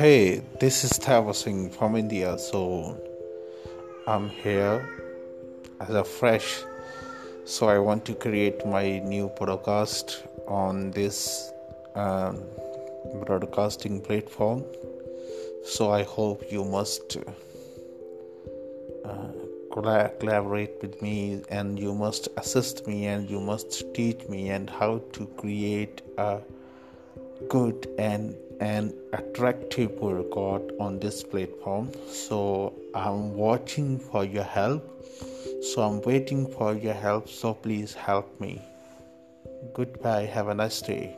[0.00, 2.38] Hey, this is Thavar Singh from India.
[2.38, 2.96] So
[4.06, 4.88] I'm here
[5.78, 6.62] as a fresh.
[7.44, 11.52] So I want to create my new podcast on this
[11.94, 12.42] um,
[13.26, 14.64] broadcasting platform.
[15.64, 17.18] So I hope you must
[19.04, 19.28] uh,
[19.70, 25.02] collaborate with me and you must assist me and you must teach me and how
[25.12, 26.40] to create a
[27.50, 31.90] good and an attractive workout on this platform.
[32.08, 34.84] So i'm watching for your help.
[35.62, 37.28] So i'm waiting for your help.
[37.28, 38.62] So please help me.
[39.74, 40.26] Goodbye.
[40.26, 41.16] Have a nice day